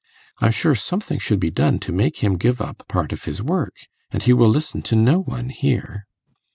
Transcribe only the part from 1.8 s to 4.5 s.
to make him give up part of his work, and he will